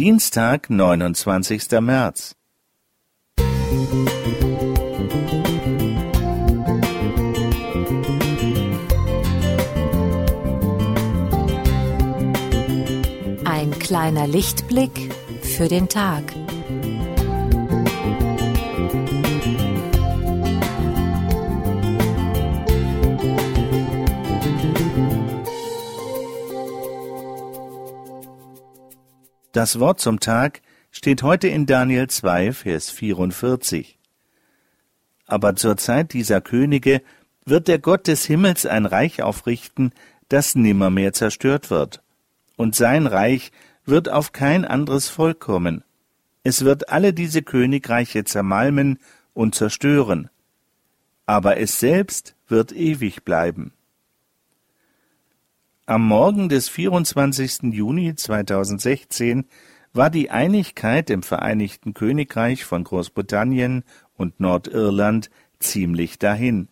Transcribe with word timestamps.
Dienstag, 0.00 0.70
29. 0.70 1.78
März. 1.82 2.34
Ein 13.44 13.78
kleiner 13.78 14.26
Lichtblick 14.26 15.12
für 15.42 15.68
den 15.68 15.90
Tag. 15.90 16.24
Das 29.52 29.80
Wort 29.80 29.98
zum 29.98 30.20
Tag 30.20 30.62
steht 30.92 31.24
heute 31.24 31.48
in 31.48 31.66
Daniel 31.66 32.06
2, 32.06 32.52
Vers 32.52 32.88
44. 32.90 33.98
Aber 35.26 35.56
zur 35.56 35.76
Zeit 35.76 36.12
dieser 36.12 36.40
Könige 36.40 37.02
wird 37.44 37.66
der 37.66 37.80
Gott 37.80 38.06
des 38.06 38.24
Himmels 38.24 38.64
ein 38.64 38.86
Reich 38.86 39.22
aufrichten, 39.22 39.92
das 40.28 40.54
nimmermehr 40.54 41.12
zerstört 41.12 41.68
wird. 41.68 42.00
Und 42.56 42.76
sein 42.76 43.08
Reich 43.08 43.50
wird 43.84 44.08
auf 44.08 44.30
kein 44.30 44.64
anderes 44.64 45.08
Volk 45.08 45.40
kommen. 45.40 45.82
Es 46.44 46.64
wird 46.64 46.88
alle 46.88 47.12
diese 47.12 47.42
Königreiche 47.42 48.22
zermalmen 48.22 49.00
und 49.34 49.56
zerstören. 49.56 50.30
Aber 51.26 51.58
es 51.58 51.80
selbst 51.80 52.36
wird 52.46 52.70
ewig 52.70 53.24
bleiben. 53.24 53.72
Am 55.90 56.06
Morgen 56.06 56.48
des 56.48 56.68
24. 56.68 57.72
Juni 57.72 58.14
2016 58.14 59.46
war 59.92 60.08
die 60.08 60.30
Einigkeit 60.30 61.10
im 61.10 61.24
Vereinigten 61.24 61.94
Königreich 61.94 62.64
von 62.64 62.84
Großbritannien 62.84 63.82
und 64.16 64.38
Nordirland 64.38 65.30
ziemlich 65.58 66.20
dahin. 66.20 66.68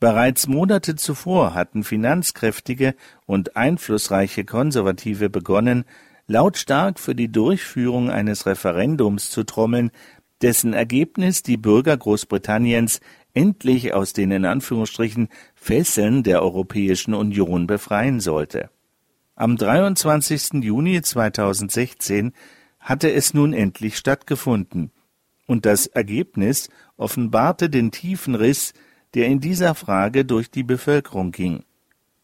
Bereits 0.00 0.48
Monate 0.48 0.96
zuvor 0.96 1.54
hatten 1.54 1.82
finanzkräftige 1.82 2.94
und 3.24 3.56
einflussreiche 3.56 4.44
Konservative 4.44 5.30
begonnen, 5.30 5.86
lautstark 6.26 7.00
für 7.00 7.14
die 7.14 7.32
Durchführung 7.32 8.10
eines 8.10 8.44
Referendums 8.44 9.30
zu 9.30 9.44
trommeln, 9.44 9.90
dessen 10.42 10.74
Ergebnis 10.74 11.42
die 11.42 11.56
Bürger 11.56 11.96
Großbritanniens 11.96 13.00
endlich 13.34 13.94
aus 13.94 14.12
den 14.12 14.30
in 14.30 14.44
Anführungsstrichen 14.44 15.28
Fesseln 15.54 16.22
der 16.22 16.42
Europäischen 16.42 17.14
Union 17.14 17.66
befreien 17.66 18.20
sollte. 18.20 18.70
Am 19.34 19.56
23. 19.56 20.62
Juni 20.62 21.00
2016 21.02 22.32
hatte 22.78 23.12
es 23.12 23.34
nun 23.34 23.52
endlich 23.52 23.96
stattgefunden, 23.96 24.90
und 25.46 25.66
das 25.66 25.86
Ergebnis 25.86 26.68
offenbarte 26.96 27.68
den 27.68 27.90
tiefen 27.90 28.34
Riss, 28.34 28.72
der 29.14 29.26
in 29.26 29.40
dieser 29.40 29.74
Frage 29.74 30.24
durch 30.24 30.50
die 30.50 30.62
Bevölkerung 30.62 31.32
ging. 31.32 31.64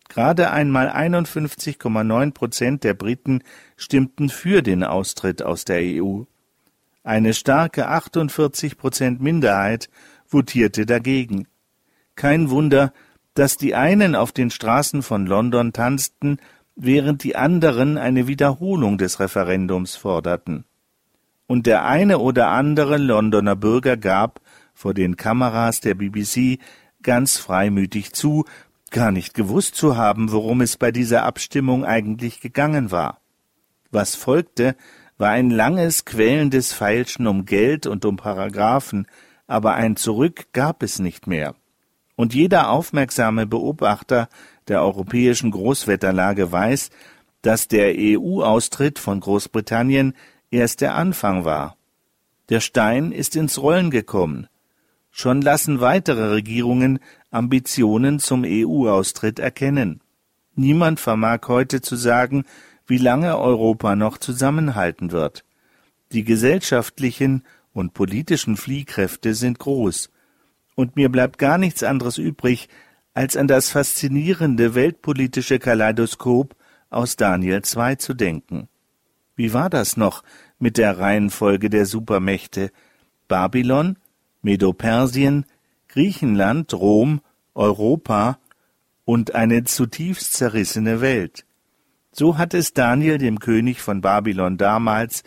Gerade 0.08 0.50
einmal 0.50 0.88
51,9 0.88 2.32
Prozent 2.32 2.84
der 2.84 2.94
Briten 2.94 3.42
stimmten 3.76 4.30
für 4.30 4.62
den 4.62 4.82
Austritt 4.82 5.42
aus 5.42 5.64
der 5.64 5.80
EU. 5.82 6.22
Eine 7.02 7.34
starke 7.34 7.88
48 7.88 8.78
Prozent 8.78 9.20
Minderheit 9.20 9.90
votierte 10.28 10.86
dagegen. 10.86 11.48
Kein 12.14 12.50
Wunder, 12.50 12.92
dass 13.34 13.56
die 13.56 13.74
einen 13.74 14.14
auf 14.14 14.32
den 14.32 14.50
Straßen 14.50 15.02
von 15.02 15.26
London 15.26 15.72
tanzten, 15.72 16.38
während 16.74 17.24
die 17.24 17.36
anderen 17.36 17.98
eine 17.98 18.26
Wiederholung 18.28 18.98
des 18.98 19.20
Referendums 19.20 19.96
forderten. 19.96 20.64
Und 21.46 21.66
der 21.66 21.84
eine 21.84 22.18
oder 22.18 22.48
andere 22.48 22.98
Londoner 22.98 23.56
Bürger 23.56 23.96
gab 23.96 24.40
vor 24.74 24.94
den 24.94 25.16
Kameras 25.16 25.80
der 25.80 25.94
BBC 25.94 26.58
ganz 27.02 27.38
freimütig 27.38 28.12
zu, 28.12 28.44
gar 28.90 29.10
nicht 29.10 29.34
gewusst 29.34 29.74
zu 29.74 29.96
haben, 29.96 30.30
worum 30.30 30.60
es 30.60 30.76
bei 30.76 30.92
dieser 30.92 31.24
Abstimmung 31.24 31.84
eigentlich 31.84 32.40
gegangen 32.40 32.90
war. 32.90 33.20
Was 33.90 34.14
folgte, 34.14 34.76
war 35.16 35.30
ein 35.30 35.50
langes, 35.50 36.04
quälendes 36.04 36.72
Feilschen 36.72 37.26
um 37.26 37.44
Geld 37.44 37.86
und 37.86 38.04
um 38.04 38.16
Paragraphen, 38.16 39.06
aber 39.48 39.74
ein 39.74 39.96
Zurück 39.96 40.46
gab 40.52 40.84
es 40.84 41.00
nicht 41.00 41.26
mehr. 41.26 41.56
Und 42.14 42.34
jeder 42.34 42.70
aufmerksame 42.70 43.46
Beobachter 43.46 44.28
der 44.68 44.82
europäischen 44.82 45.50
Großwetterlage 45.50 46.52
weiß, 46.52 46.90
dass 47.42 47.66
der 47.66 47.94
EU-Austritt 47.96 48.98
von 48.98 49.20
Großbritannien 49.20 50.14
erst 50.50 50.80
der 50.80 50.94
Anfang 50.94 51.44
war. 51.44 51.76
Der 52.48 52.60
Stein 52.60 53.12
ist 53.12 53.36
ins 53.36 53.60
Rollen 53.60 53.90
gekommen. 53.90 54.48
Schon 55.10 55.42
lassen 55.42 55.80
weitere 55.80 56.28
Regierungen 56.28 56.98
Ambitionen 57.30 58.20
zum 58.20 58.44
EU-Austritt 58.46 59.38
erkennen. 59.38 60.00
Niemand 60.54 61.00
vermag 61.00 61.40
heute 61.48 61.80
zu 61.80 61.96
sagen, 61.96 62.44
wie 62.86 62.98
lange 62.98 63.38
Europa 63.38 63.96
noch 63.96 64.18
zusammenhalten 64.18 65.12
wird. 65.12 65.44
Die 66.12 66.24
gesellschaftlichen 66.24 67.44
und 67.78 67.94
politischen 67.94 68.56
Fliehkräfte 68.56 69.34
sind 69.34 69.58
groß, 69.58 70.10
und 70.74 70.96
mir 70.96 71.08
bleibt 71.08 71.38
gar 71.38 71.58
nichts 71.58 71.82
anderes 71.82 72.18
übrig, 72.18 72.68
als 73.14 73.36
an 73.36 73.48
das 73.48 73.70
faszinierende 73.70 74.74
weltpolitische 74.74 75.58
Kaleidoskop 75.58 76.54
aus 76.90 77.16
Daniel 77.16 77.62
2 77.62 77.94
zu 77.96 78.14
denken. 78.14 78.68
Wie 79.36 79.52
war 79.52 79.70
das 79.70 79.96
noch 79.96 80.22
mit 80.58 80.76
der 80.76 80.98
Reihenfolge 80.98 81.70
der 81.70 81.86
Supermächte? 81.86 82.70
Babylon, 83.28 83.96
Medo-Persien, 84.42 85.46
Griechenland, 85.88 86.74
Rom, 86.74 87.20
Europa 87.54 88.38
und 89.04 89.34
eine 89.34 89.64
zutiefst 89.64 90.34
zerrissene 90.34 91.00
Welt. 91.00 91.44
So 92.12 92.38
hat 92.38 92.54
es 92.54 92.72
Daniel 92.72 93.18
dem 93.18 93.38
König 93.38 93.80
von 93.80 94.00
Babylon 94.00 94.58
damals 94.58 95.22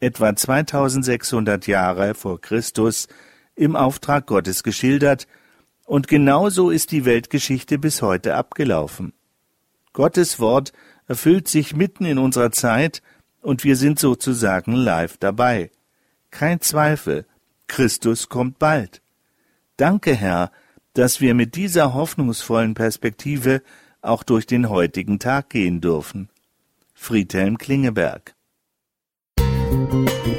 etwa 0.00 0.34
2600 0.34 1.66
Jahre 1.66 2.14
vor 2.14 2.40
Christus 2.40 3.08
im 3.54 3.76
Auftrag 3.76 4.26
Gottes 4.26 4.62
geschildert, 4.62 5.26
und 5.84 6.06
genauso 6.06 6.70
ist 6.70 6.92
die 6.92 7.06
Weltgeschichte 7.06 7.78
bis 7.78 8.02
heute 8.02 8.34
abgelaufen. 8.34 9.14
Gottes 9.94 10.38
Wort 10.38 10.72
erfüllt 11.06 11.48
sich 11.48 11.74
mitten 11.74 12.04
in 12.04 12.18
unserer 12.18 12.52
Zeit, 12.52 13.02
und 13.40 13.64
wir 13.64 13.76
sind 13.76 13.98
sozusagen 13.98 14.72
live 14.72 15.16
dabei. 15.16 15.70
Kein 16.30 16.60
Zweifel, 16.60 17.24
Christus 17.68 18.28
kommt 18.28 18.58
bald. 18.58 19.00
Danke, 19.76 20.14
Herr, 20.14 20.52
dass 20.92 21.20
wir 21.20 21.34
mit 21.34 21.54
dieser 21.54 21.94
hoffnungsvollen 21.94 22.74
Perspektive 22.74 23.62
auch 24.02 24.22
durch 24.22 24.46
den 24.46 24.68
heutigen 24.68 25.18
Tag 25.18 25.50
gehen 25.50 25.80
dürfen. 25.80 26.28
Friedhelm 26.94 27.58
Klingeberg 27.58 28.34
Thank 29.90 30.26
you. 30.26 30.37